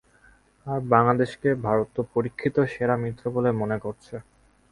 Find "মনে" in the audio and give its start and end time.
3.61-3.77